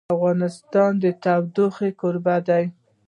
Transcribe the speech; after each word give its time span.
افغانستان 0.15 0.91
د 1.03 1.05
تودوخه 1.23 1.87
کوربه 1.99 2.35
دی. 2.47 2.63